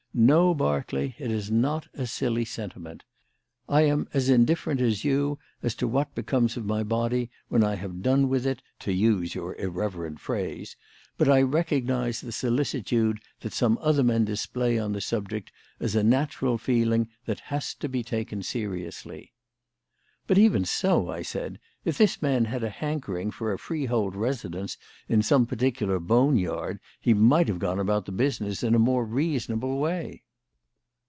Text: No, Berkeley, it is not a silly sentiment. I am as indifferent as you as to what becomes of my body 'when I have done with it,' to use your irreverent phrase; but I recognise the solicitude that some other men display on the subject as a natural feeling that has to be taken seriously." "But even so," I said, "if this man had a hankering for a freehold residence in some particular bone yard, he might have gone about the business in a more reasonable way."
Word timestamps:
No, 0.13 0.53
Berkeley, 0.53 1.15
it 1.19 1.31
is 1.31 1.49
not 1.49 1.87
a 1.93 2.05
silly 2.05 2.43
sentiment. 2.43 3.05
I 3.69 3.83
am 3.83 4.09
as 4.13 4.27
indifferent 4.27 4.81
as 4.81 5.05
you 5.05 5.39
as 5.63 5.73
to 5.75 5.87
what 5.87 6.13
becomes 6.13 6.57
of 6.57 6.65
my 6.65 6.83
body 6.83 7.29
'when 7.47 7.63
I 7.63 7.75
have 7.75 8.01
done 8.01 8.27
with 8.27 8.45
it,' 8.45 8.61
to 8.79 8.91
use 8.91 9.33
your 9.35 9.55
irreverent 9.55 10.19
phrase; 10.19 10.75
but 11.17 11.29
I 11.29 11.41
recognise 11.43 12.19
the 12.19 12.33
solicitude 12.33 13.21
that 13.39 13.53
some 13.53 13.79
other 13.81 14.03
men 14.03 14.25
display 14.25 14.77
on 14.77 14.91
the 14.91 14.99
subject 14.99 15.49
as 15.79 15.95
a 15.95 16.03
natural 16.03 16.57
feeling 16.57 17.07
that 17.25 17.39
has 17.47 17.73
to 17.75 17.87
be 17.87 18.03
taken 18.03 18.43
seriously." 18.43 19.31
"But 20.27 20.37
even 20.37 20.63
so," 20.63 21.09
I 21.09 21.23
said, 21.23 21.59
"if 21.83 21.97
this 21.97 22.21
man 22.21 22.45
had 22.45 22.63
a 22.63 22.69
hankering 22.69 23.31
for 23.31 23.51
a 23.51 23.57
freehold 23.59 24.15
residence 24.15 24.77
in 25.09 25.23
some 25.23 25.45
particular 25.47 25.99
bone 25.99 26.37
yard, 26.37 26.79
he 27.01 27.13
might 27.13 27.47
have 27.49 27.59
gone 27.59 27.79
about 27.79 28.05
the 28.05 28.11
business 28.13 28.61
in 28.63 28.75
a 28.75 28.79
more 28.79 29.03
reasonable 29.03 29.79
way." 29.79 30.23